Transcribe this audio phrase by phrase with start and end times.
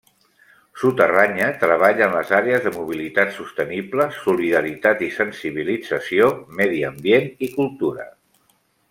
[0.83, 6.31] Soterranya treballa en les àrees de mobilitat sostenible, solidaritat i sensibilització,
[6.63, 8.09] medi ambient i cultura.